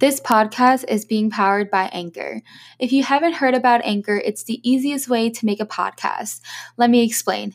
[0.00, 2.40] This podcast is being powered by Anchor.
[2.78, 6.40] If you haven't heard about Anchor, it's the easiest way to make a podcast.
[6.78, 7.54] Let me explain.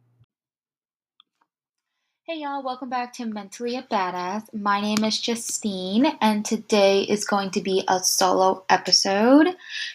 [2.31, 4.53] Hey y'all, welcome back to Mentally a Badass.
[4.53, 9.47] My name is Justine, and today is going to be a solo episode.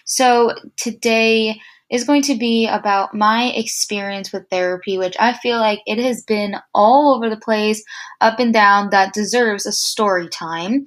[0.04, 1.58] So, today
[1.88, 6.24] is going to be about my experience with therapy, which I feel like it has
[6.24, 7.82] been all over the place,
[8.20, 10.84] up and down, that deserves a story time.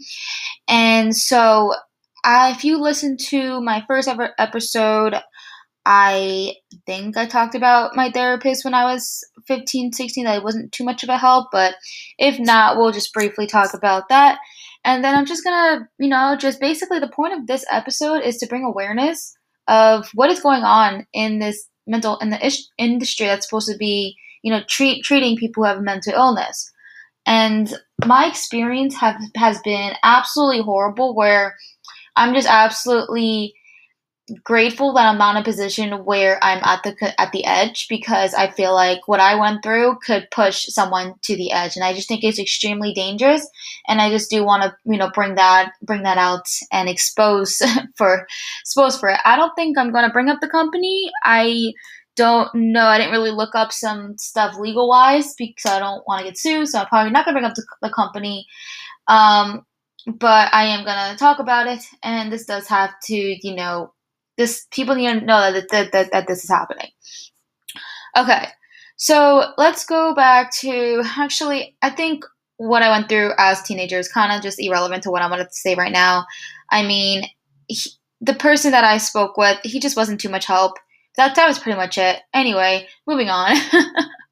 [0.67, 1.73] And so,
[2.23, 5.15] uh, if you listen to my first ever episode,
[5.83, 10.85] I think I talked about my therapist when I was 15, 16, that wasn't too
[10.85, 11.75] much of a help, but
[12.17, 14.39] if not, we'll just briefly talk about that.
[14.85, 18.37] And then I'm just gonna, you know, just basically the point of this episode is
[18.37, 19.35] to bring awareness
[19.67, 23.77] of what is going on in this mental in the ish- industry that's supposed to
[23.77, 26.71] be, you know, treat treating people who have mental illness.
[27.25, 27.73] And
[28.05, 31.55] my experience have has been absolutely horrible where
[32.15, 33.53] I'm just absolutely
[34.43, 38.33] grateful that I'm not in a position where I'm at the at the edge because
[38.33, 41.93] I feel like what I went through could push someone to the edge, and I
[41.93, 43.47] just think it's extremely dangerous.
[43.87, 47.61] And I just do want to you know bring that bring that out and expose
[47.97, 48.27] for
[48.61, 49.19] expose for it.
[49.25, 51.11] I don't think I'm going to bring up the company.
[51.23, 51.73] I
[52.15, 52.85] don't know.
[52.85, 56.37] I didn't really look up some stuff legal wise because I don't want to get
[56.37, 56.67] sued.
[56.67, 58.45] So I'm probably not going to bring up the, the company.
[59.07, 59.65] Um,
[60.05, 61.83] but I am going to talk about it.
[62.03, 63.93] And this does have to, you know,
[64.39, 66.87] this people need to know that, that, that, that this is happening.
[68.17, 68.47] Okay,
[68.95, 72.23] so let's go back to actually, I think
[72.55, 75.49] what I went through as teenager is kind of just irrelevant to what I wanted
[75.49, 76.25] to say right now.
[76.71, 77.23] I mean,
[77.67, 77.91] he,
[78.21, 80.77] the person that I spoke with, he just wasn't too much help.
[81.17, 82.21] That that was pretty much it.
[82.33, 83.57] Anyway, moving on.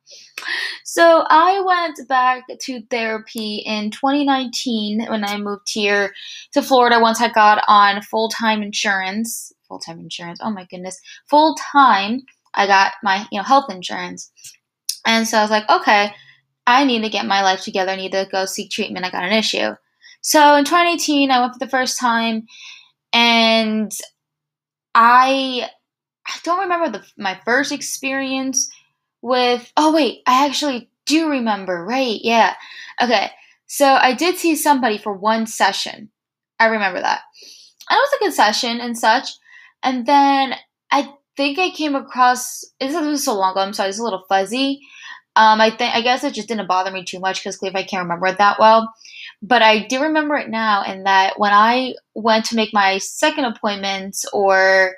[0.86, 6.14] so I went back to therapy in 2019 when I moved here
[6.54, 10.40] to Florida once I got on full time insurance full time insurance.
[10.42, 12.24] Oh my goodness, full time.
[12.54, 14.32] I got my you know health insurance,
[15.06, 16.12] and so I was like, okay,
[16.66, 17.92] I need to get my life together.
[17.92, 19.06] I need to go seek treatment.
[19.06, 19.76] I got an issue.
[20.22, 22.48] So in 2018, I went for the first time,
[23.14, 23.92] and
[24.96, 25.70] I
[26.28, 28.70] I don't remember the my first experience
[29.22, 29.72] with.
[29.78, 31.86] Oh wait, I actually do remember.
[31.86, 32.20] Right?
[32.22, 32.56] Yeah.
[33.02, 33.32] Okay.
[33.68, 36.10] So I did see somebody for one session.
[36.60, 37.22] I remember that.
[37.90, 39.30] And it was a good session and such.
[39.88, 40.54] And then
[40.92, 43.62] I think I came across this was so long ago.
[43.62, 44.82] I'm sorry, it's a little fuzzy.
[45.38, 47.84] Um, I think I guess it just didn't bother me too much because clearly I
[47.84, 48.94] can't remember it that well.
[49.42, 53.46] But I do remember it now, and that when I went to make my second
[53.46, 54.96] appointment or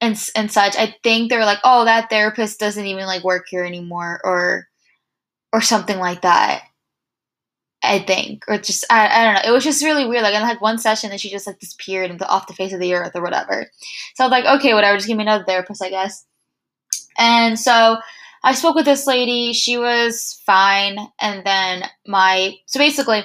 [0.00, 3.44] and and such, I think they were like, "Oh, that therapist doesn't even like work
[3.48, 4.68] here anymore," or
[5.52, 6.62] or something like that.
[7.84, 9.50] I think, or just I, I don't know.
[9.50, 10.22] It was just really weird.
[10.22, 12.80] Like I had one session and she just like disappeared into off the face of
[12.80, 13.70] the earth or whatever.
[14.14, 14.96] So I was like, okay, whatever.
[14.96, 16.24] Just give me another therapist, I guess.
[17.18, 17.98] And so
[18.42, 19.52] I spoke with this lady.
[19.52, 20.98] She was fine.
[21.20, 23.24] And then my so basically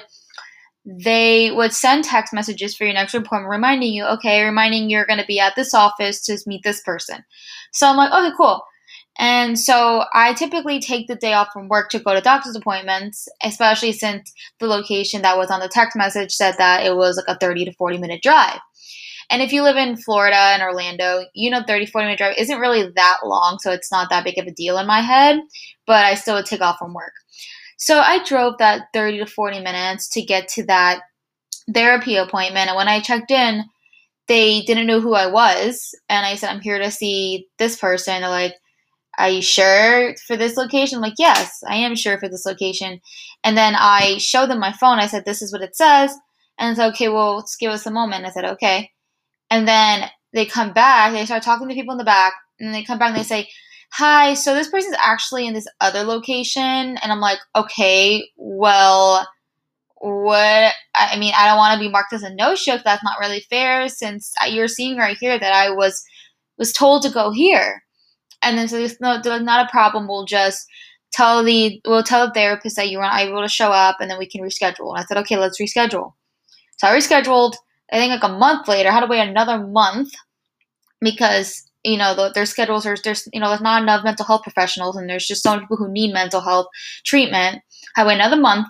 [0.84, 5.20] they would send text messages for your next appointment reminding you, okay, reminding you're going
[5.20, 7.24] to be at this office to meet this person.
[7.72, 8.62] So I'm like, okay, cool.
[9.20, 13.28] And so I typically take the day off from work to go to doctor's appointments,
[13.42, 17.36] especially since the location that was on the text message said that it was like
[17.36, 18.58] a 30 to 40 minute drive.
[19.28, 22.58] And if you live in Florida and Orlando, you know 30 40 minute drive isn't
[22.58, 25.38] really that long, so it's not that big of a deal in my head,
[25.86, 27.12] but I still would take off from work.
[27.76, 31.02] So I drove that 30 to 40 minutes to get to that
[31.72, 32.68] therapy appointment.
[32.68, 33.64] And when I checked in,
[34.28, 35.94] they didn't know who I was.
[36.08, 38.22] And I said, I'm here to see this person.
[38.22, 38.54] They're like,
[39.20, 40.96] are you sure for this location?
[40.96, 43.00] I'm like, yes, I am sure for this location.
[43.44, 44.98] And then I showed them my phone.
[44.98, 46.16] I said, this is what it says.
[46.58, 48.26] And it's okay, well, just give us a moment.
[48.26, 48.90] I said, okay.
[49.50, 52.84] And then they come back, they start talking to people in the back, and they
[52.84, 53.48] come back and they say,
[53.92, 56.60] hi, so this person's actually in this other location.
[56.62, 59.26] And I'm like, okay, well,
[59.96, 63.40] what, I mean, I don't want to be marked as a no-show that's not really
[63.50, 66.02] fair since you're seeing right here that I was,
[66.58, 67.82] was told to go here.
[68.42, 70.08] And then so there's no there's not a problem.
[70.08, 70.66] We'll just
[71.12, 74.10] tell the we'll tell the therapist that you were not able to show up, and
[74.10, 74.90] then we can reschedule.
[74.90, 76.12] And I said, okay, let's reschedule.
[76.78, 77.54] So I rescheduled.
[77.92, 80.12] I think like a month later, I had to wait another month
[81.00, 84.42] because you know the, their schedules are there's you know there's not enough mental health
[84.42, 86.66] professionals and there's just so many people who need mental health
[87.04, 87.62] treatment
[87.96, 88.68] i wait another month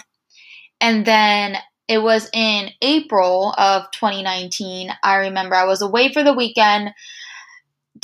[0.81, 1.57] and then
[1.89, 6.91] it was in april of 2019 i remember i was away for the weekend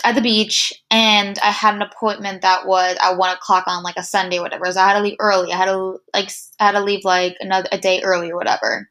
[0.05, 3.97] at the beach and i had an appointment that was at one o'clock on like
[3.97, 6.73] a sunday whatever so i had to leave early i had to like i had
[6.73, 8.89] to leave like another a day early or whatever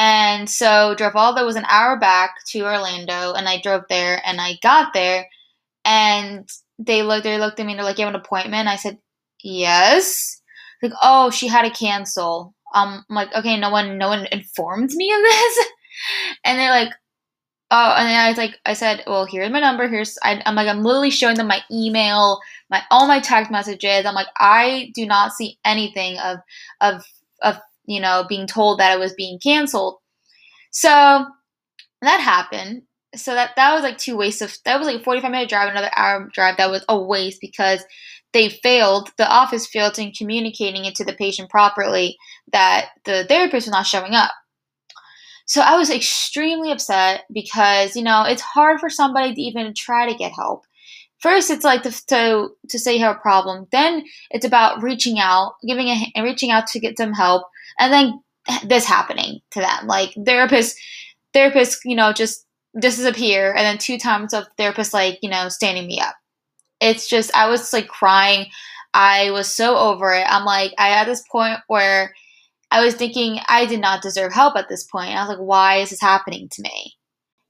[0.00, 4.22] and so drove all that was an hour back to Orlando and I drove there
[4.24, 5.28] and I got there
[5.84, 6.48] and
[6.78, 8.66] they looked they looked at me and they're like, You have an appointment?
[8.66, 8.96] I said,
[9.44, 10.40] Yes.
[10.82, 12.54] Like, oh, she had to cancel.
[12.74, 15.66] Um, I'm like, okay, no one no one informed me of this.
[16.44, 16.92] and they're like,
[17.72, 19.86] Oh, and then I was like, I said, well, here's my number.
[19.88, 24.04] Here's, I, am like, I'm literally showing them my email, my all my text messages.
[24.04, 26.38] I'm like, I do not see anything of,
[26.80, 27.04] of,
[27.42, 29.98] of you know, being told that it was being canceled.
[30.72, 31.26] So
[32.02, 32.82] that happened.
[33.14, 35.68] So that that was like two wastes of that was like a 45 minute drive,
[35.68, 36.56] another hour drive.
[36.56, 37.84] That was a waste because
[38.32, 42.16] they failed, the office failed in communicating it to the patient properly
[42.52, 44.30] that the therapist was not showing up.
[45.50, 50.08] So I was extremely upset because, you know, it's hard for somebody to even try
[50.08, 50.62] to get help.
[51.18, 53.66] First, it's like to, to, to say you have a problem.
[53.72, 57.48] Then it's about reaching out, giving a, reaching out to get some help
[57.80, 58.22] and then
[58.64, 59.88] this happening to them.
[59.88, 60.76] Like therapists,
[61.34, 62.46] therapists, you know, just
[62.78, 66.14] disappear, and then two times of therapists like you know standing me up.
[66.80, 68.46] It's just I was like crying.
[68.94, 70.26] I was so over it.
[70.28, 72.14] I'm like I had this point where
[72.70, 75.10] I was thinking I did not deserve help at this point.
[75.10, 76.94] I was like, why is this happening to me?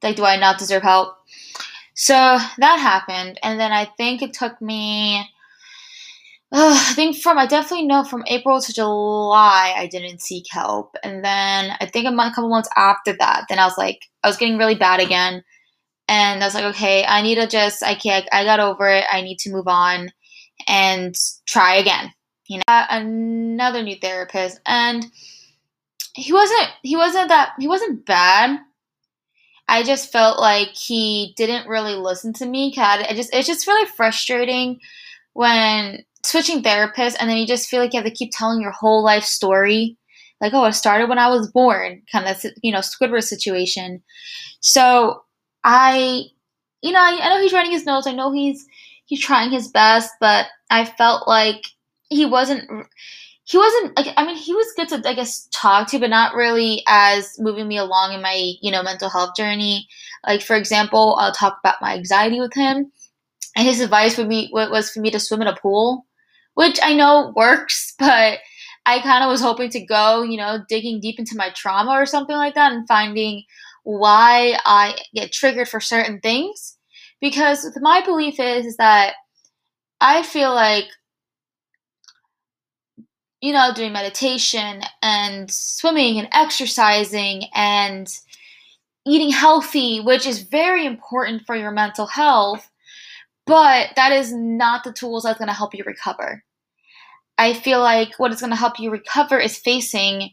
[0.02, 1.16] Like, do I not deserve help?
[1.94, 5.26] So that happened, and then I think it took me
[6.52, 10.96] uh, I think from I definitely know from April to July I didn't seek help,
[11.02, 14.28] and then I think a month, couple months after that, then I was like I
[14.28, 15.42] was getting really bad again,
[16.08, 19.04] and I was like, okay, I need to just I can't I got over it.
[19.10, 20.10] I need to move on
[20.68, 21.14] and
[21.46, 22.12] try again.
[22.50, 25.06] You know, uh, another new therapist, and
[26.16, 28.58] he wasn't he wasn't that he wasn't bad.
[29.68, 32.74] I just felt like he didn't really listen to me.
[32.76, 34.80] I just it's just really frustrating
[35.32, 38.72] when switching therapists and then you just feel like you have to keep telling your
[38.72, 39.96] whole life story
[40.40, 44.02] like oh it started when i was born kind of you know squidward situation
[44.60, 45.22] so
[45.64, 46.24] i
[46.82, 48.66] you know I, I, know he's writing his notes i know he's
[49.06, 51.64] he's trying his best but i felt like
[52.10, 52.68] he wasn't
[53.44, 56.34] he wasn't like i mean he was good to i guess talk to but not
[56.34, 59.88] really as moving me along in my you know mental health journey
[60.26, 62.92] like for example i'll talk about my anxiety with him
[63.56, 66.04] and his advice for me was for me to swim in a pool
[66.54, 68.38] which I know works, but
[68.86, 72.06] I kind of was hoping to go, you know, digging deep into my trauma or
[72.06, 73.44] something like that and finding
[73.84, 76.76] why I get triggered for certain things.
[77.20, 79.14] Because my belief is, is that
[80.00, 80.86] I feel like,
[83.40, 88.08] you know, doing meditation and swimming and exercising and
[89.06, 92.70] eating healthy, which is very important for your mental health,
[93.46, 96.44] but that is not the tools that's going to help you recover.
[97.38, 100.30] I feel like what is going to help you recover is facing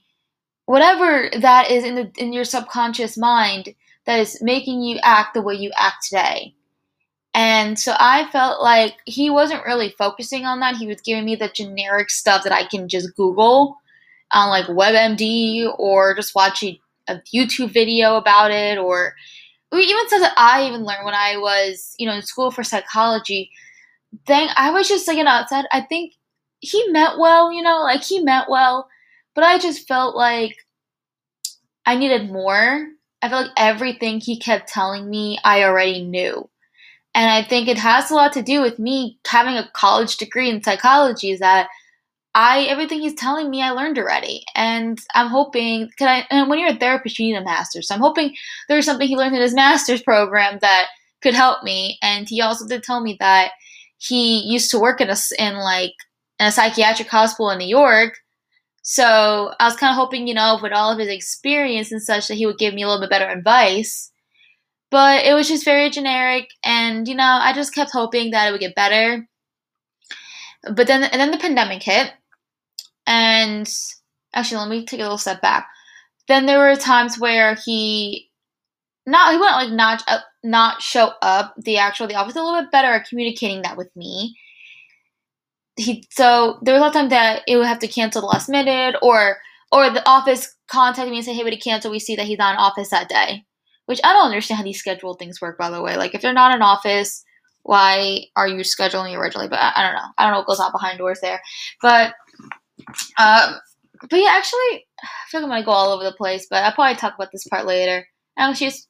[0.66, 3.74] whatever that is in the in your subconscious mind
[4.06, 6.54] that is making you act the way you act today.
[7.68, 10.78] And so I felt like he wasn't really focusing on that.
[10.78, 13.76] He was giving me the generic stuff that I can just Google
[14.32, 19.16] on like WebMD or just watch a, a YouTube video about it or
[19.74, 23.52] even stuff that I even learned when I was, you know, in school for psychology.
[24.28, 25.66] Then I was just like, know, outside.
[25.74, 26.14] I think
[26.62, 28.88] he meant well, you know, like he meant well,
[29.36, 30.56] but I just felt like
[31.86, 32.88] I needed more.
[33.22, 36.50] I felt like everything he kept telling me I already knew.
[37.18, 40.52] And I think it has a lot to do with me having a college degree
[40.52, 41.68] in psychology is that
[42.36, 44.44] I everything he's telling me I learned already.
[44.54, 47.88] And I'm hoping can I and when you're a therapist you need a master's.
[47.88, 48.36] So I'm hoping
[48.70, 50.90] there's something he learned in his master's program that
[51.24, 51.98] could help me.
[52.04, 53.54] And he also did tell me that
[53.98, 55.96] he used to work in a in like
[56.40, 58.20] in a psychiatric hospital in New York.
[58.84, 62.28] So I was kind of hoping, you know, with all of his experience and such,
[62.28, 64.12] that he would give me a little bit better advice.
[64.90, 68.52] But it was just very generic, and you know, I just kept hoping that it
[68.52, 69.28] would get better.
[70.64, 72.14] But then, and then the pandemic hit,
[73.06, 73.70] and
[74.34, 75.68] actually, let me take a little step back.
[76.28, 78.30] Then there were times where he,
[79.06, 82.62] not he wouldn't like not uh, not show up the actual the office a little
[82.62, 84.36] bit better at communicating that with me
[85.78, 88.28] he so there was a lot of times that it would have to cancel the
[88.28, 89.38] last minute or
[89.72, 91.92] or the office contacted me and said, Hey, would he cancel?
[91.92, 93.46] We see that he's not in office that day.
[93.88, 95.98] Which I don't understand how these schedule things work, by the way.
[95.98, 97.24] Like, if they're not in office,
[97.64, 99.48] why are you scheduling originally?
[99.48, 100.10] But I, I don't know.
[100.18, 101.42] I don't know what goes on behind doors there.
[101.82, 102.14] But,
[103.18, 103.56] um,
[104.10, 106.74] but yeah, actually, I feel like I'm gonna go all over the place, but I'll
[106.74, 108.08] probably talk about this part later.
[108.38, 108.88] And she's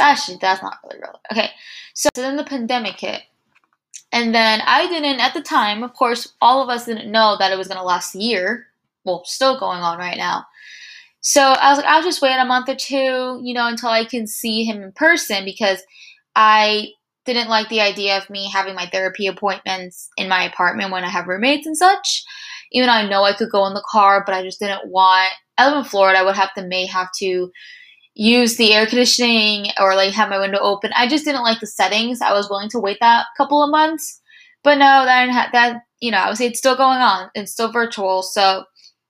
[0.00, 1.20] actually that's not really real.
[1.32, 1.50] Okay,
[1.94, 3.22] so, so then the pandemic hit,
[4.12, 5.82] and then I didn't at the time.
[5.82, 8.66] Of course, all of us didn't know that it was gonna last a year.
[9.04, 10.46] Well, still going on right now.
[11.20, 14.04] So I was like, I'll just wait a month or two, you know, until I
[14.04, 15.82] can see him in person because
[16.36, 16.88] I
[17.26, 21.08] didn't like the idea of me having my therapy appointments in my apartment when I
[21.08, 22.22] have roommates and such.
[22.72, 25.30] Even though I know I could go in the car, but I just didn't want.
[25.56, 26.18] I live in Florida.
[26.18, 27.50] I would have to may have to
[28.14, 30.92] use the air conditioning or like have my window open.
[30.96, 32.20] I just didn't like the settings.
[32.20, 34.20] I was willing to wait that couple of months,
[34.64, 37.30] but no, that that you know I was it's still going on.
[37.34, 38.64] It's still virtual, so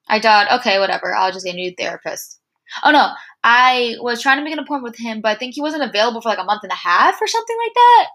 [0.09, 1.15] I thought okay, whatever.
[1.15, 2.41] I'll just get a new therapist.
[2.85, 3.09] Oh no,
[3.45, 6.21] I was trying to make an appointment with him, but I think he wasn't available
[6.21, 8.07] for like a month and a half or something like that.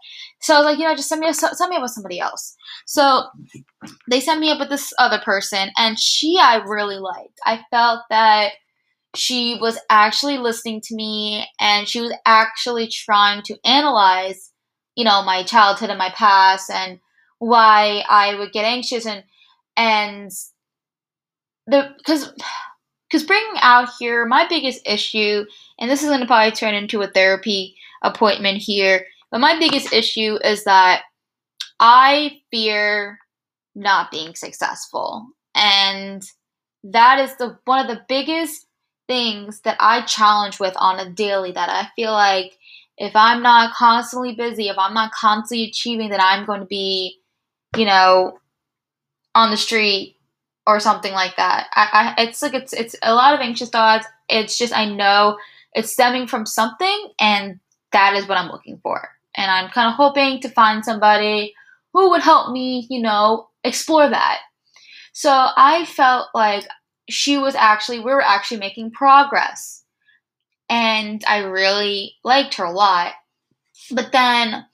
[0.41, 2.19] So I was like, you know, just send me a, send me up with somebody
[2.19, 2.55] else.
[2.85, 3.23] So
[4.09, 7.39] they sent me up with this other person, and she I really liked.
[7.45, 8.51] I felt that
[9.15, 14.51] she was actually listening to me, and she was actually trying to analyze,
[14.95, 16.99] you know, my childhood and my past, and
[17.39, 19.23] why I would get anxious and
[19.75, 20.31] and
[21.67, 22.33] the because
[23.09, 25.45] because bringing out here, my biggest issue,
[25.79, 29.93] and this is going to probably turn into a therapy appointment here, but my biggest
[29.93, 31.03] issue is that
[31.79, 33.19] I fear
[33.75, 35.27] not being successful.
[35.53, 36.23] And
[36.83, 38.65] that is the one of the biggest
[39.07, 42.57] things that I challenge with on a daily that I feel like
[42.97, 47.19] if I'm not constantly busy, if I'm not constantly achieving, that I'm going to be,
[47.75, 48.39] you know,
[49.35, 50.12] on the street
[50.65, 51.67] or something like that.
[51.73, 54.07] I, I it's like it's it's a lot of anxious thoughts.
[54.29, 55.37] It's just I know
[55.73, 57.59] it's stemming from something, and
[57.91, 59.09] that is what I'm looking for.
[59.35, 61.53] And I'm kind of hoping to find somebody
[61.91, 64.39] who would help me, you know, explore that.
[65.11, 66.65] So I felt like
[67.09, 69.83] she was actually we were actually making progress,
[70.69, 73.13] and I really liked her a lot.
[73.91, 74.65] But then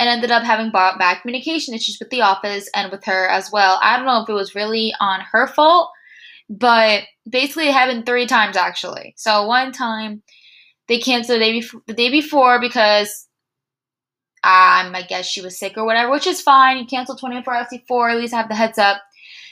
[0.00, 3.78] and ended up having bad communication issues with the office and with her as well.
[3.82, 5.90] I don't know if it was really on her fault,
[6.48, 9.12] but basically it happened three times actually.
[9.18, 10.22] So one time
[10.88, 13.28] they canceled the day before, the day before because
[14.42, 16.78] um, I guess she was sick or whatever, which is fine.
[16.78, 19.02] You cancel 24 hours before, at least I have the heads up.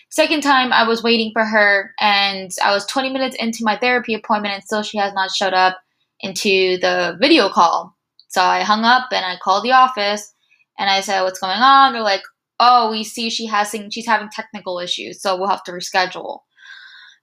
[0.09, 4.15] Second time, I was waiting for her, and I was 20 minutes into my therapy
[4.15, 5.77] appointment, and still she has not showed up
[6.21, 7.95] into the video call.
[8.29, 10.33] So I hung up and I called the office,
[10.79, 11.93] and I said, What's going on?
[11.93, 12.23] They're like,
[12.61, 16.41] Oh, we see she has she's having technical issues, so we'll have to reschedule.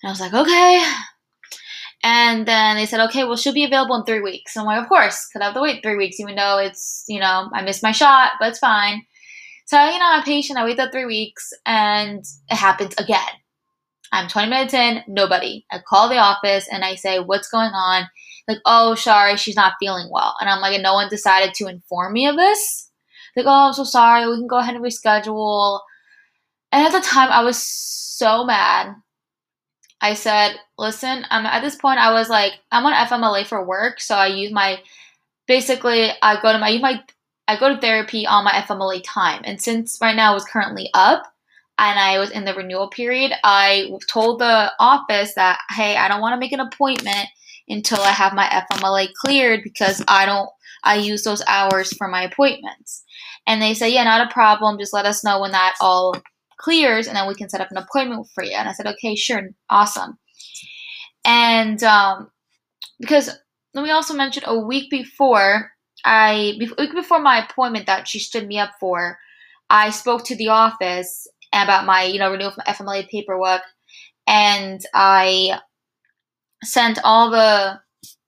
[0.03, 0.85] And I was like, Okay.
[2.03, 4.55] And then they said, Okay, well, she'll be available in three weeks.
[4.55, 7.19] And I'm like, Of course, could have to wait three weeks, even though it's, you
[7.19, 9.03] know, I missed my shot, but it's fine.
[9.65, 10.59] So, you know, I'm patient.
[10.59, 12.19] I wait that three weeks, and
[12.49, 13.19] it happens again.
[14.11, 15.65] I'm 20 minutes in, nobody.
[15.71, 18.07] I call the office and I say, What's going on?
[18.47, 20.35] Like, oh, sorry, she's not feeling well.
[20.39, 22.91] And I'm like, and no one decided to inform me of this
[23.35, 24.27] like, oh, I'm so sorry.
[24.27, 25.81] We can go ahead and reschedule.
[26.71, 28.95] And at the time, I was so mad.
[30.01, 31.99] I said, listen, I'm at this point.
[31.99, 34.79] I was like, I'm on FMLA for work, so I use my
[35.47, 37.03] basically I go to my I my
[37.47, 39.41] I go to therapy on my FMLA time.
[39.45, 41.23] And since right now was currently up
[41.77, 46.21] and I was in the renewal period, I told the office that hey, I don't
[46.21, 47.27] want to make an appointment
[47.67, 50.49] until I have my FMLA cleared because I don't
[50.83, 53.03] I use those hours for my appointments.
[53.47, 54.79] And they said, yeah, not a problem.
[54.79, 56.15] Just let us know when that all
[56.57, 58.53] clears and then we can set up an appointment for you.
[58.53, 60.17] And I said, okay, sure, awesome.
[61.25, 62.29] And um,
[62.99, 63.29] because
[63.73, 65.71] we also mentioned a week before,
[66.03, 69.17] I a week before my appointment that she stood me up for,
[69.69, 73.61] I spoke to the office about my, you know, renewal from FMLA paperwork,
[74.27, 75.59] and I
[76.63, 77.79] sent all the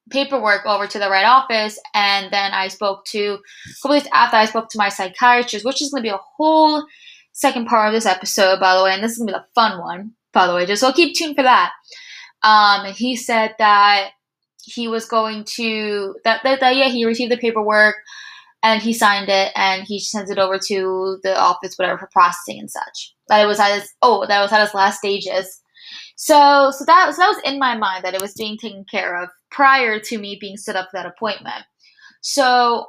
[0.10, 4.38] paperwork over to the right office and then I spoke to a couple days after
[4.38, 6.86] I spoke to my psychiatrist, which is gonna be a whole
[7.34, 9.80] second part of this episode, by the way, and this is gonna be the fun
[9.80, 11.72] one, by the way, just so keep tuned for that.
[12.44, 14.12] Um, he said that
[14.64, 17.96] he was going to that, that, that yeah, he received the paperwork
[18.64, 22.60] and he signed it and he sends it over to the office, whatever, for processing
[22.60, 23.16] and such.
[23.30, 25.62] That it was at his oh, that was at his last stages.
[26.16, 29.22] So so that so that was in my mind that it was being taken care
[29.22, 31.66] of prior to me being set up that appointment.
[32.22, 32.88] So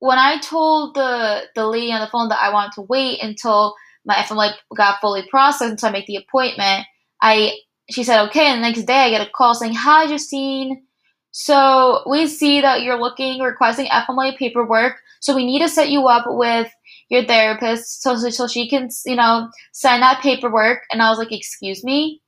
[0.00, 3.74] when I told the the lady on the phone that I wanted to wait until
[4.04, 6.86] my FMLA got fully processed until I make the appointment,
[7.22, 7.52] I
[7.90, 8.46] she said okay.
[8.46, 10.82] And the next day I get a call saying, "Hi, Justine,
[11.30, 14.96] So we see that you're looking, requesting FMLA paperwork.
[15.20, 16.70] So we need to set you up with
[17.10, 20.80] your therapist so, so she can, you know, sign that paperwork.
[20.92, 22.22] And I was like, excuse me?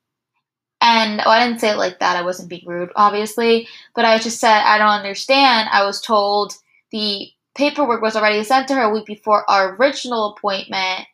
[0.81, 2.17] And well, I didn't say it like that.
[2.17, 3.69] I wasn't being rude, obviously.
[3.95, 5.69] But I just said, I don't understand.
[5.71, 6.55] I was told
[6.91, 11.07] the paperwork was already sent to her a week before our original appointment.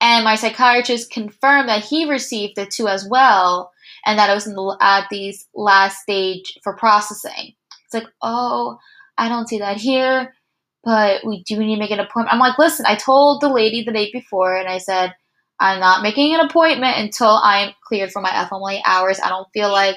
[0.00, 3.72] And my psychiatrist confirmed that he received the two as well.
[4.06, 7.54] And that it was in the, at the last stage for processing.
[7.84, 8.78] It's like, oh,
[9.16, 10.34] I don't see that here,
[10.82, 12.32] but we do need to make an appointment.
[12.32, 15.14] I'm like, listen, I told the lady the day before, and I said,
[15.60, 19.20] I'm not making an appointment until I'm cleared for my FMLA hours.
[19.22, 19.96] I don't feel like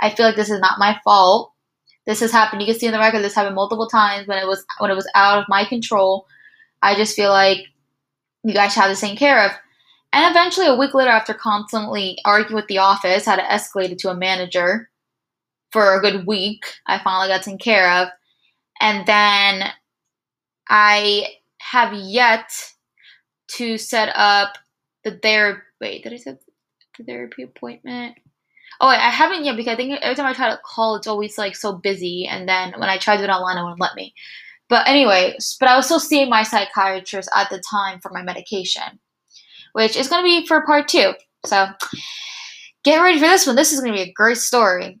[0.00, 1.52] I feel like this is not my fault.
[2.06, 2.62] This has happened.
[2.62, 4.96] You can see in the record this happened multiple times when it was when it
[4.96, 6.26] was out of my control.
[6.82, 7.58] I just feel like
[8.42, 9.52] you guys should have this taken care of.
[10.12, 13.98] And eventually, a week later, after constantly arguing with the office, had to escalate it
[14.00, 14.90] to a manager
[15.72, 16.64] for a good week.
[16.86, 18.08] I finally got taken care of.
[18.80, 19.70] And then
[20.68, 21.26] I
[21.58, 22.48] have yet
[23.56, 24.56] to set up
[25.04, 25.60] the therapy.
[25.80, 26.40] Wait, did I set
[26.98, 28.16] the therapy appointment?
[28.80, 31.38] Oh, I haven't yet because I think every time I try to call, it's always
[31.38, 33.94] like so busy, and then when I try to do it online, it won't let
[33.94, 34.14] me.
[34.68, 38.98] But anyway, but I was still seeing my psychiatrist at the time for my medication,
[39.74, 41.12] which is going to be for part two.
[41.44, 41.68] So
[42.82, 43.56] get ready for this one.
[43.56, 44.98] This is going to be a great story.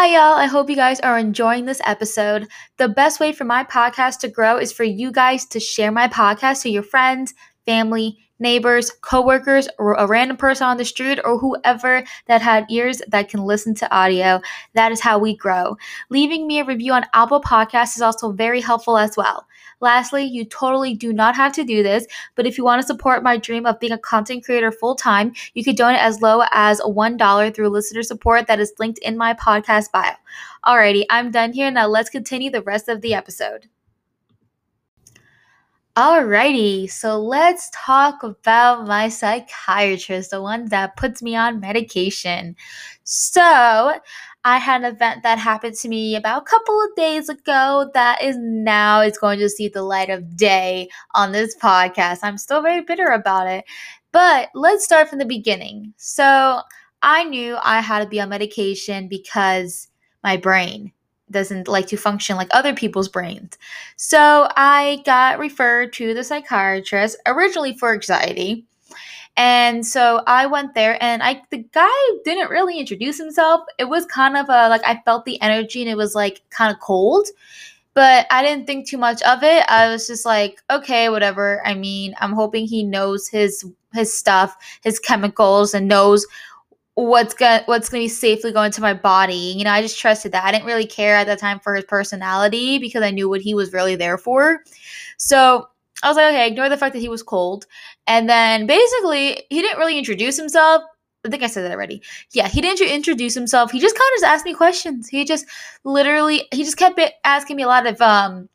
[0.00, 0.38] Hi, y'all.
[0.38, 2.48] I hope you guys are enjoying this episode.
[2.78, 6.08] The best way for my podcast to grow is for you guys to share my
[6.08, 7.34] podcast to your friends,
[7.66, 13.00] family, neighbors, coworkers, or a random person on the street, or whoever that had ears
[13.08, 14.40] that can listen to audio.
[14.74, 15.76] That is how we grow.
[16.08, 19.46] Leaving me a review on Apple Podcasts is also very helpful as well.
[19.80, 23.22] Lastly, you totally do not have to do this, but if you want to support
[23.22, 26.80] my dream of being a content creator full time, you could donate as low as
[26.80, 30.12] $1 through listener support that is linked in my podcast bio.
[30.66, 31.70] Alrighty, I'm done here.
[31.70, 33.68] Now let's continue the rest of the episode.
[36.00, 42.56] Alrighty, so let's talk about my psychiatrist, the one that puts me on medication.
[43.04, 43.42] So,
[44.42, 48.22] I had an event that happened to me about a couple of days ago that
[48.22, 52.20] is now is going to see the light of day on this podcast.
[52.22, 53.66] I'm still very bitter about it.
[54.10, 55.92] But let's start from the beginning.
[55.98, 56.62] So,
[57.02, 59.88] I knew I had to be on medication because
[60.24, 60.92] my brain
[61.30, 63.56] doesn't like to function like other people's brains.
[63.96, 68.64] So I got referred to the psychiatrist originally for anxiety.
[69.36, 71.88] And so I went there and I the guy
[72.24, 73.62] didn't really introduce himself.
[73.78, 76.72] It was kind of a like I felt the energy and it was like kind
[76.72, 77.28] of cold.
[77.94, 79.64] But I didn't think too much of it.
[79.68, 81.60] I was just like, okay, whatever.
[81.66, 86.26] I mean, I'm hoping he knows his his stuff, his chemicals and knows
[87.06, 89.54] what's gonna what's gonna be safely going to my body.
[89.56, 90.44] You know, I just trusted that.
[90.44, 93.54] I didn't really care at that time for his personality because I knew what he
[93.54, 94.62] was really there for.
[95.16, 95.68] So
[96.02, 97.66] I was like, okay, ignore the fact that he was cold.
[98.06, 100.82] And then basically, he didn't really introduce himself.
[101.24, 102.02] I think I said that already.
[102.32, 103.70] Yeah, he didn't introduce himself.
[103.70, 105.08] He just kind of just asked me questions.
[105.08, 105.44] He just
[105.84, 108.48] literally, he just kept asking me a lot of um,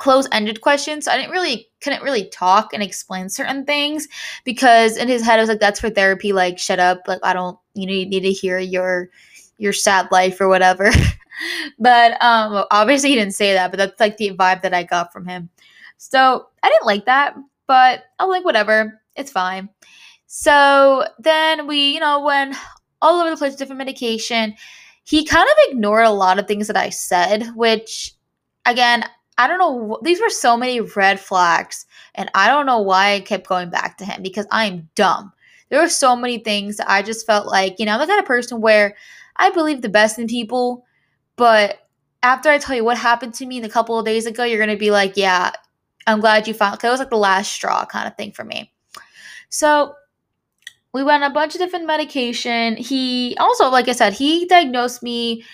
[0.00, 1.04] close-ended questions.
[1.04, 4.08] So I didn't really couldn't really talk and explain certain things
[4.44, 7.02] because in his head I was like, "That's for therapy." Like, shut up.
[7.06, 7.58] Like, I don't.
[7.80, 9.10] You know, you need to hear your
[9.58, 10.90] your sad life or whatever.
[11.78, 13.70] but um, obviously he didn't say that.
[13.70, 15.50] But that's like the vibe that I got from him.
[15.98, 17.34] So I didn't like that.
[17.66, 19.00] But I was like, whatever.
[19.16, 19.68] It's fine.
[20.26, 22.56] So then we, you know, went
[23.02, 24.54] all over the place, different medication.
[25.04, 28.14] He kind of ignored a lot of things that I said, which
[28.64, 29.04] again,
[29.38, 29.98] I don't know.
[30.02, 33.96] These were so many red flags, and I don't know why I kept going back
[33.98, 35.32] to him because I'm dumb.
[35.70, 38.20] There were so many things that I just felt like, you know, I'm the kind
[38.20, 38.96] of person where
[39.36, 40.84] I believe the best in people,
[41.36, 41.78] but
[42.22, 44.58] after I tell you what happened to me in a couple of days ago, you're
[44.58, 45.52] gonna be like, yeah,
[46.06, 46.82] I'm glad you found.
[46.82, 48.72] It was like the last straw kind of thing for me.
[49.48, 49.94] So
[50.92, 52.76] we went a bunch of different medication.
[52.76, 55.44] He also, like I said, he diagnosed me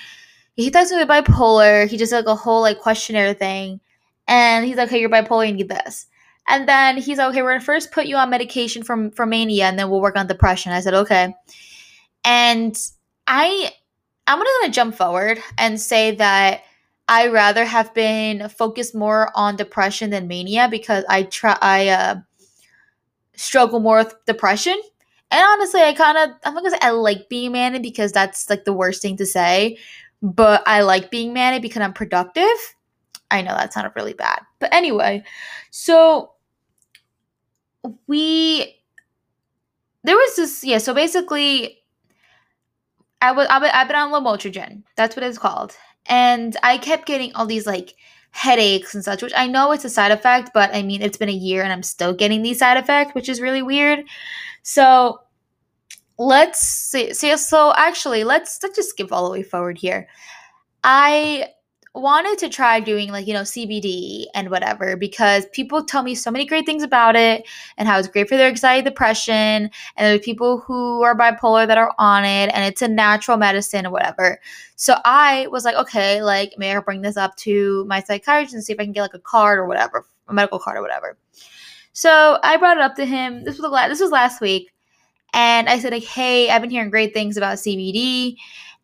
[0.56, 1.88] he thought me bipolar.
[1.88, 3.80] He just did like a whole like questionnaire thing.
[4.26, 6.06] And he's like, okay, you're bipolar, you need this.
[6.48, 9.64] And then he's like, okay, we're gonna first put you on medication from for mania
[9.64, 10.72] and then we'll work on depression.
[10.72, 11.34] I said, okay.
[12.24, 12.76] And
[13.26, 13.72] I
[14.26, 16.62] I'm gonna, jump forward and say that
[17.08, 22.16] I rather have been focused more on depression than mania because I try I uh,
[23.36, 24.80] struggle more with depression.
[25.30, 28.50] And honestly, I kind of I'm not gonna say I like being manic because that's
[28.50, 29.78] like the worst thing to say
[30.22, 32.44] but I like being manic because I'm productive.
[33.30, 34.40] I know that sounded really bad.
[34.58, 35.24] But anyway,
[35.70, 36.32] so
[38.06, 38.76] we
[40.04, 41.78] there was this yeah, so basically
[43.20, 44.82] I was I've been on Lamotrigine.
[44.96, 45.76] That's what it's called.
[46.06, 47.94] And I kept getting all these like
[48.30, 51.28] headaches and such, which I know it's a side effect, but I mean it's been
[51.28, 54.04] a year and I'm still getting these side effects, which is really weird.
[54.62, 55.20] So
[56.18, 60.08] let's see, see so actually let's let's just skip all the way forward here.
[60.84, 61.48] I
[61.96, 66.30] wanted to try doing like you know CBD and whatever because people tell me so
[66.30, 67.46] many great things about it
[67.78, 71.78] and how it's great for their anxiety depression and there's people who are bipolar that
[71.78, 74.38] are on it and it's a natural medicine or whatever.
[74.76, 78.62] So i was like okay like maybe i'll bring this up to my psychiatrist and
[78.62, 81.16] see if i can get like a card or whatever a medical card or whatever?
[81.94, 83.44] So i brought it up to him.
[83.44, 84.70] This was this was last week.
[85.32, 88.36] And i said like hey i've been hearing great things about cbd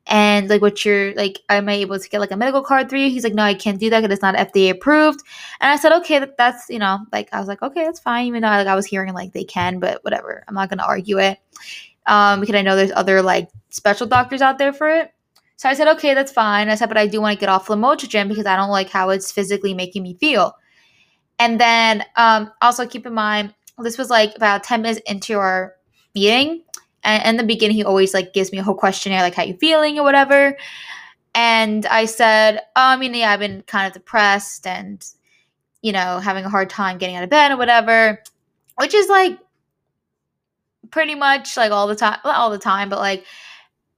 [0.07, 3.01] and like what you're like am i able to get like a medical card through
[3.01, 3.11] you?
[3.11, 5.21] He's like no i can't do that because it's not fda approved.
[5.61, 8.27] And i said okay that, that's you know like i was like okay that's fine
[8.27, 11.19] even though like i was hearing like they can but whatever i'm not gonna argue
[11.19, 11.39] it.
[12.07, 15.13] Um because i know there's other like special doctors out there for it.
[15.57, 16.69] So i said okay that's fine.
[16.69, 19.11] I said but i do want to get off lamotrigine because i don't like how
[19.11, 20.57] it's physically making me feel.
[21.39, 25.75] And then um also keep in mind this was like about 10 minutes into our
[26.15, 26.63] meeting
[27.05, 29.55] and in the beginning he always like gives me a whole questionnaire like how you
[29.55, 29.99] feeling?
[29.99, 30.57] or whatever.
[31.35, 35.03] And i said oh, i mean yeah i've been kind of depressed and
[35.81, 38.23] you know having a hard time getting out of bed or whatever
[38.79, 39.39] which is like
[40.91, 43.25] pretty much like all the time not all the time but like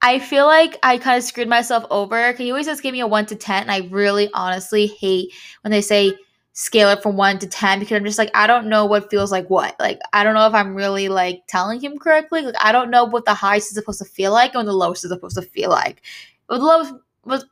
[0.01, 3.01] i feel like i kind of screwed myself over because he always just give me
[3.01, 6.15] a 1 to 10 and i really honestly hate when they say
[6.55, 9.29] scale it from one to 10 because I'm just like, I don't know what feels
[9.29, 9.75] like what.
[9.77, 12.41] Like, I don't know if I'm really like telling him correctly.
[12.43, 15.03] Like, I don't know what the highest is supposed to feel like and the lowest
[15.03, 16.01] is supposed to feel like.
[16.47, 16.93] The lowest,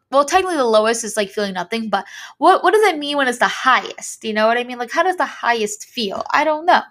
[0.10, 2.06] well, technically the lowest is like feeling nothing, but
[2.38, 4.24] what, what does it mean when it's the highest?
[4.24, 4.78] You know what I mean?
[4.78, 6.24] Like, how does the highest feel?
[6.32, 6.82] I don't know.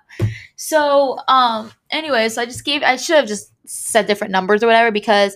[0.56, 4.66] So, um, anyway, so I just gave, I should have just said different numbers or
[4.66, 5.34] whatever because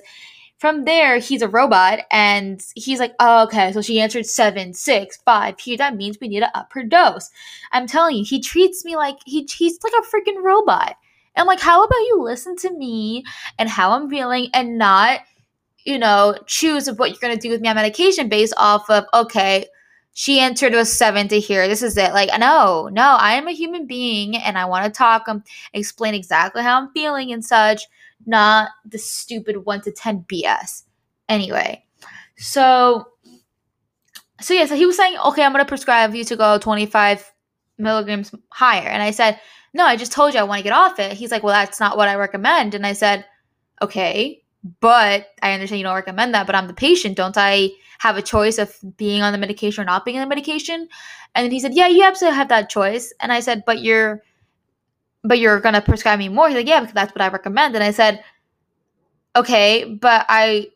[0.58, 5.18] from there, he's a robot, and he's like, oh, okay, so she answered seven, six,
[5.18, 5.60] five.
[5.60, 7.30] Here, that means we need to up her dose.
[7.72, 10.96] I'm telling you, he treats me like he, he's like a freaking robot.
[11.34, 13.24] And like, how about you listen to me
[13.58, 15.20] and how I'm feeling and not,
[15.84, 19.66] you know, choose what you're gonna do with me on medication based off of, okay,
[20.14, 21.68] she entered a seven to here.
[21.68, 22.14] This is it.
[22.14, 26.14] Like, no, no, I am a human being and I want to talk, um, explain
[26.14, 27.82] exactly how I'm feeling and such
[28.24, 30.84] not the stupid 1 to 10 BS.
[31.28, 31.84] Anyway,
[32.36, 33.08] so
[34.40, 37.32] so yeah, so he was saying, okay, I'm gonna prescribe you to go 25
[37.78, 38.88] milligrams higher.
[38.88, 39.40] And I said,
[39.74, 41.12] no, I just told you I want to get off it.
[41.12, 42.74] He's like, well, that's not what I recommend.
[42.74, 43.26] And I said,
[43.82, 44.42] okay,
[44.80, 47.16] but I understand you don't recommend that, but I'm the patient.
[47.16, 50.34] Don't I have a choice of being on the medication or not being on the
[50.34, 50.88] medication?
[51.34, 53.12] And then he said, yeah, you absolutely have that choice.
[53.20, 54.22] And I said, but you're
[55.26, 56.48] but you're gonna prescribe me more.
[56.48, 57.74] He's like, yeah, because that's what I recommend.
[57.74, 58.22] And I said,
[59.34, 60.70] okay, but I,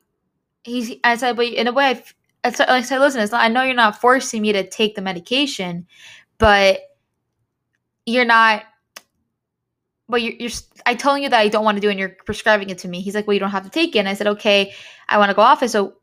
[0.65, 2.03] he's, I said, but in a way,
[2.45, 5.87] I, said, listen, not, I know you're not forcing me to take the medication,
[6.39, 6.81] but
[8.07, 8.65] you're not,
[10.09, 10.51] but you're, you're,
[10.87, 12.89] I told you that I don't want to do it and you're prescribing it to
[12.89, 13.01] me.
[13.01, 14.01] He's like, well, you don't have to take it.
[14.01, 14.75] And I said, okay,
[15.09, 15.71] I want to go off it.
[15.71, 15.95] So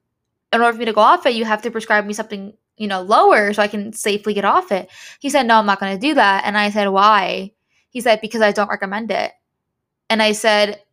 [0.53, 2.87] in order for me to go off it, you have to prescribe me something, you
[2.87, 4.89] know, lower so I can safely get off it.
[5.19, 6.43] He said, no, I'm not going to do that.
[6.45, 7.51] And I said, why?
[7.97, 9.31] He said, because I don't recommend it.
[10.07, 10.83] And I said,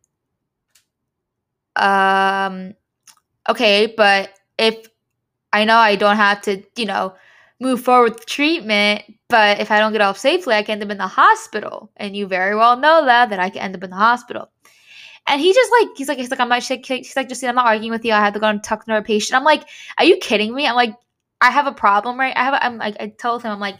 [1.76, 2.72] um,
[3.46, 4.88] okay, but if
[5.52, 7.14] I know I don't have to, you know,
[7.60, 10.92] move forward with treatment, but if I don't get off safely, I can end up
[10.92, 11.90] in the hospital.
[11.98, 14.50] And you very well know that, that I can end up in the hospital.
[15.26, 17.66] And he just like, he's like, he's like, I'm not, he's like, just, I'm not
[17.66, 18.14] arguing with you.
[18.14, 19.36] I had to go and talk to another patient.
[19.36, 20.66] I'm like, are you kidding me?
[20.66, 20.94] I'm like,
[21.42, 22.34] I have a problem, right?
[22.34, 23.76] I have, a, I'm like, I told him, I'm like,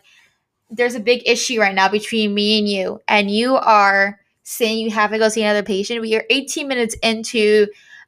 [0.71, 4.91] there's a big issue right now between me and you, and you are saying you
[4.91, 6.01] have to go see another patient.
[6.01, 7.67] We are 18 minutes into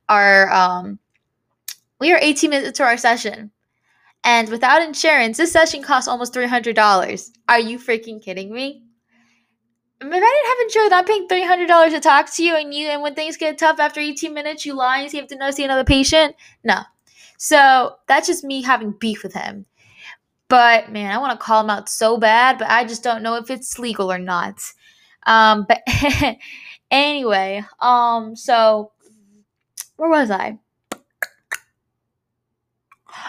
[0.08, 0.98] our um
[1.98, 3.50] we are 18 minutes into our session.
[4.24, 7.30] And without insurance, this session costs almost $300.
[7.48, 8.82] Are you freaking kidding me?
[10.00, 13.00] If I didn't have insurance, I'm paying $300 to talk to you, and you, and
[13.00, 15.50] when things get tough after 18 minutes, you lie and say you have to go
[15.50, 16.34] see another patient.
[16.64, 16.80] No.
[17.38, 19.64] So that's just me having beef with him.
[20.48, 23.36] But man, I want to call him out so bad, but I just don't know
[23.36, 24.60] if it's legal or not.
[25.26, 25.82] Um, but
[26.90, 28.92] anyway, um, so
[29.96, 30.58] where was I?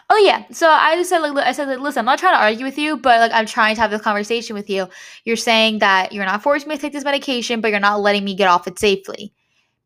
[0.10, 2.44] Oh yeah, so I just said like I said like listen, I'm not trying to
[2.44, 4.88] argue with you, but like I'm trying to have this conversation with you.
[5.26, 8.24] You're saying that you're not forcing me to take this medication, but you're not letting
[8.24, 9.34] me get off it safely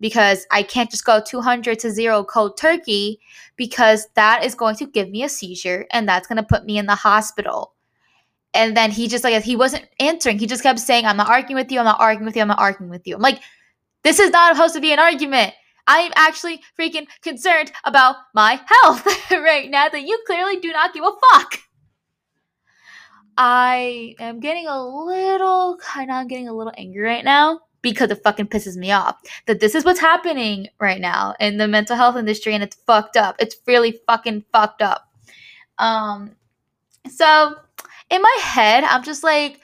[0.02, 3.22] because I can't just go 200 to zero cold turkey
[3.56, 6.78] because that is going to give me a seizure and that's going to put me
[6.78, 7.74] in the hospital.
[8.54, 10.40] And then he just like he wasn't answering.
[10.40, 11.80] He just kept saying, "I'm not arguing with you.
[11.80, 12.42] I'm not arguing with you.
[12.42, 13.40] I'm not arguing with you." I'm like,
[14.04, 15.54] "This is not supposed to be an argument.
[15.88, 21.04] I'm actually freaking concerned about my health right now that you clearly do not give
[21.04, 21.60] a fuck.
[23.38, 28.12] I am getting a little kind of I'm getting a little angry right now because
[28.12, 31.96] it fucking pisses me off that this is what's happening right now in the mental
[31.96, 33.36] health industry and it's fucked up.
[33.40, 35.10] It's really fucking fucked up.
[35.78, 36.36] Um
[37.10, 37.56] so
[38.10, 39.60] in my head, I'm just like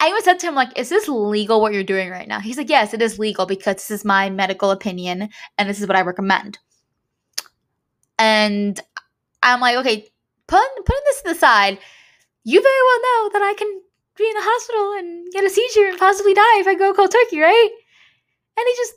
[0.00, 2.38] I even said to him, like, is this legal what you're doing right now?
[2.38, 5.88] He's like, yes, it is legal because this is my medical opinion and this is
[5.88, 6.58] what I recommend.
[8.16, 8.78] And
[9.42, 10.08] I'm like, okay,
[10.46, 11.78] put, putting this to the side,
[12.44, 13.80] you very well know that I can
[14.18, 17.10] be in the hospital and get a seizure and possibly die if I go cold
[17.10, 17.70] turkey, right?
[18.56, 18.94] And he just,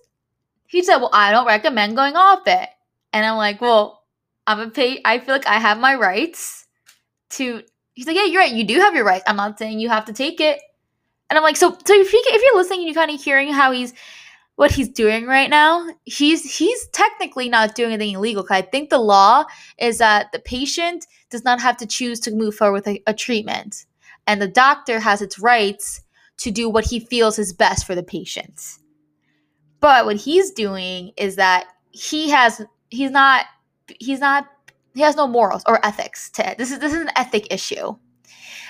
[0.68, 2.70] he said, well, I don't recommend going off it.
[3.14, 4.04] And I'm like, well,
[4.48, 6.66] I'm a pay, I feel like I have my rights
[7.32, 7.62] to,
[7.94, 8.54] he's like, yeah, you're right.
[8.54, 9.26] You do have your rights.
[9.28, 10.60] I'm not saying you have to take it
[11.32, 13.54] and I'm like, so so if you if you're listening and you're kind of hearing
[13.54, 13.94] how he's
[14.58, 18.46] what he's doing right now, he's he's technically not doing anything illegal.
[18.50, 19.46] I think the law
[19.78, 23.14] is that the patient does not have to choose to move forward with a, a
[23.14, 23.86] treatment,
[24.32, 26.00] and the doctor has its rights
[26.38, 28.78] to do what he feels is best for the patient.
[29.82, 33.46] But what he's doing is that he has he's not
[34.00, 34.48] he's not
[34.94, 36.58] he has no morals or ethics to it.
[36.58, 37.98] This is this is an ethic issue.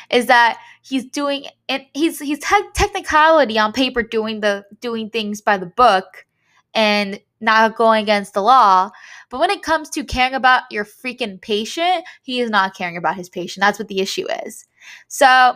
[0.10, 5.42] Is that he's doing it he's he's te- technicality on paper doing the doing things
[5.42, 6.26] by the book
[6.74, 8.90] and not going against the law
[9.32, 13.16] but when it comes to caring about your freaking patient he is not caring about
[13.16, 14.68] his patient that's what the issue is
[15.08, 15.56] so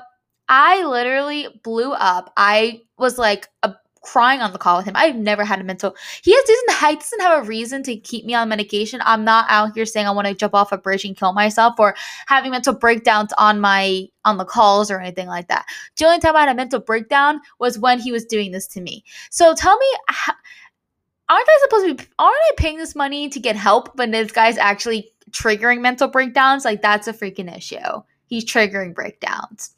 [0.49, 4.95] i literally blew up i was like a crying on the call with him.
[4.95, 5.95] I've never had a mental.
[6.23, 9.01] He has, doesn't he doesn't have a reason to keep me on medication.
[9.03, 11.73] I'm not out here saying I want to jump off a bridge and kill myself
[11.79, 11.95] or
[12.27, 15.65] having mental breakdowns on my on the calls or anything like that.
[15.97, 18.81] The only time I had a mental breakdown was when he was doing this to
[18.81, 19.03] me.
[19.31, 19.87] So tell me.
[21.27, 22.09] Aren't I supposed to be?
[22.19, 26.65] Aren't I paying this money to get help when this guy's actually triggering mental breakdowns?
[26.65, 27.77] Like that's a freaking issue.
[28.27, 29.71] He's triggering breakdowns.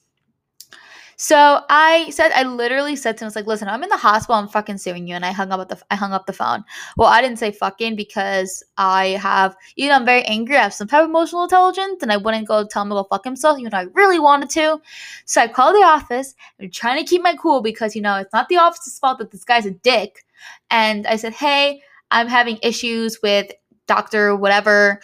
[1.19, 3.97] So I said, I literally said to him, I was like, listen, I'm in the
[3.97, 5.15] hospital, I'm fucking suing you.
[5.15, 6.63] And I hung up the I hung up the phone.
[6.95, 10.57] Well, I didn't say fucking because I have, you know, I'm very angry.
[10.57, 13.03] I have some type of emotional intelligence, and I wouldn't go tell him to go
[13.05, 14.79] fuck himself, even though I really wanted to.
[15.25, 16.36] So I called the office.
[16.62, 19.31] I'm trying to keep my cool because, you know, it's not the office's fault that
[19.31, 20.23] this guy's a dick.
[20.69, 23.52] And I said, hey, I'm having issues with
[23.88, 25.00] doctor whatever,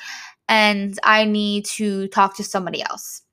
[0.47, 3.23] and I need to talk to somebody else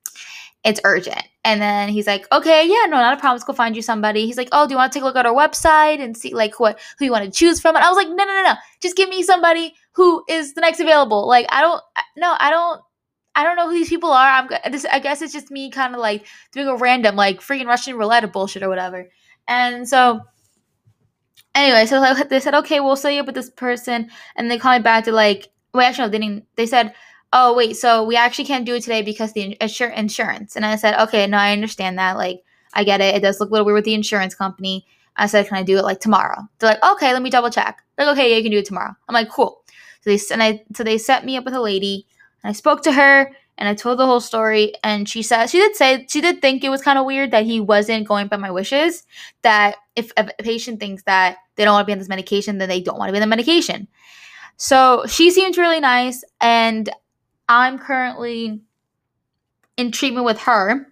[0.65, 1.23] it's urgent.
[1.45, 3.37] And then he's like, okay, yeah, no, not a problem.
[3.37, 4.27] Let's go find you somebody.
[4.27, 6.35] He's like, oh, do you want to take a look at our website and see
[6.35, 7.77] like what who you want to choose from?
[7.77, 8.55] And I was like, no, no, no, no.
[8.83, 11.27] Just give me somebody who is the next available.
[11.27, 11.83] Like, I don't,
[12.17, 12.83] no, I don't,
[13.35, 14.29] I don't know who these people are.
[14.29, 14.85] I'm this.
[14.85, 18.25] I guess it's just me, kind of like doing a random like freaking Russian roulette
[18.25, 19.09] of bullshit or whatever.
[19.49, 20.21] And so,
[21.55, 24.59] anyway, so like, they said, okay, we'll set you up with this person, and they
[24.59, 26.45] call me back to like, wait, actually, no, they didn't.
[26.57, 26.95] They said
[27.33, 30.75] oh wait so we actually can't do it today because the insur- insurance and i
[30.77, 32.43] said okay no i understand that like
[32.75, 34.85] i get it it does look a little weird with the insurance company
[35.17, 36.49] i said can i do it like tomorrow?
[36.59, 37.83] They're like okay let me double check.
[37.97, 38.95] They're like okay yeah you can do it tomorrow.
[39.09, 39.63] I'm like cool.
[40.03, 42.07] So they and I so they set me up with a lady
[42.43, 45.59] and i spoke to her and i told the whole story and she said she
[45.59, 48.37] did say she did think it was kind of weird that he wasn't going by
[48.37, 49.05] my wishes
[49.43, 52.69] that if a patient thinks that they don't want to be on this medication then
[52.69, 53.87] they don't want to be on the medication
[54.57, 56.91] so she seems really nice and
[57.49, 58.61] I'm currently
[59.77, 60.87] in treatment with her.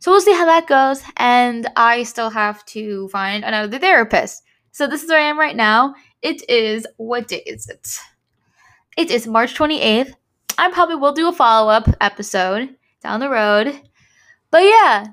[0.00, 1.02] So we'll see how that goes.
[1.16, 4.42] And I still have to find another therapist.
[4.72, 5.94] So this is where I am right now.
[6.20, 7.96] It is, what day is it?
[8.96, 10.14] It is March 28th.
[10.60, 13.80] I probably will do a follow up episode down the road.
[14.50, 15.06] But yeah,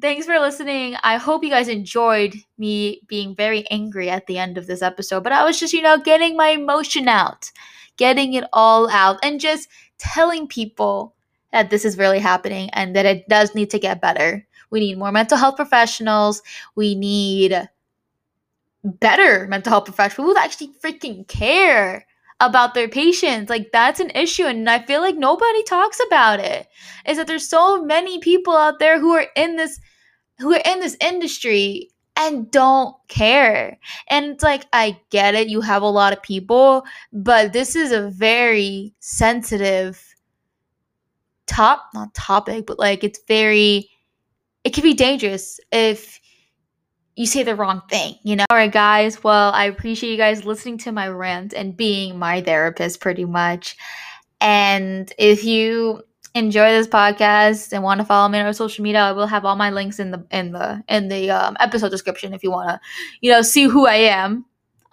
[0.00, 0.96] thanks for listening.
[1.02, 5.22] I hope you guys enjoyed me being very angry at the end of this episode.
[5.22, 7.52] But I was just, you know, getting my emotion out,
[7.98, 11.14] getting it all out, and just telling people
[11.52, 14.46] that this is really happening and that it does need to get better.
[14.70, 16.40] We need more mental health professionals.
[16.74, 17.68] We need
[18.82, 22.06] better mental health professionals who actually freaking care
[22.40, 23.50] about their patients.
[23.50, 26.68] Like that's an issue and I feel like nobody talks about it.
[27.06, 29.80] Is that there's so many people out there who are in this
[30.38, 33.78] who are in this industry and don't care.
[34.08, 37.92] And it's like, I get it, you have a lot of people, but this is
[37.92, 40.02] a very sensitive
[41.46, 43.90] top, not topic, but like it's very,
[44.64, 46.18] it can be dangerous if
[47.16, 48.44] you say the wrong thing, you know?
[48.50, 49.24] All right, guys.
[49.24, 53.76] Well, I appreciate you guys listening to my rant and being my therapist pretty much.
[54.40, 56.02] And if you
[56.34, 59.56] enjoy this podcast and want to follow me on social media, I will have all
[59.56, 62.80] my links in the in the in the um, episode description if you want to,
[63.22, 64.44] you know, see who I am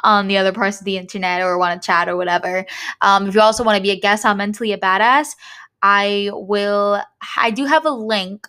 [0.05, 2.65] on the other parts of the internet or want to chat or whatever.
[3.01, 5.35] Um, if you also want to be a guest on Mentally a Badass,
[5.81, 7.01] I will,
[7.37, 8.47] I do have a link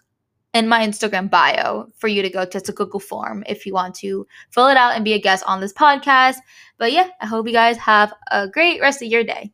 [0.54, 2.58] in my Instagram bio for you to go to.
[2.58, 5.44] It's a Google form if you want to fill it out and be a guest
[5.46, 6.36] on this podcast.
[6.78, 9.52] But yeah, I hope you guys have a great rest of your day.